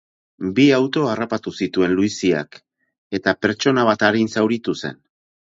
[0.59, 2.59] Bi auto harrapatu zituen luiziak,
[3.19, 5.03] eta pertsona bat arin zauritu zen.